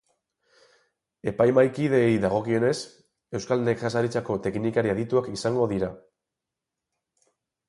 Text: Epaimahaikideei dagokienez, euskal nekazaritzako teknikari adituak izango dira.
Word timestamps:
Epaimahaikideei 1.31 2.15
dagokienez, 2.23 2.73
euskal 3.41 3.63
nekazaritzako 3.69 4.39
teknikari 4.49 4.95
adituak 4.97 5.29
izango 5.37 5.69
dira. 5.77 5.93